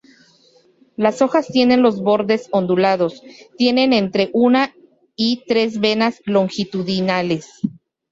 [0.95, 3.21] Las hojas tienen los bordes ondulados,
[3.55, 4.73] tienen entre una
[5.15, 7.47] y tres venas longitudinales.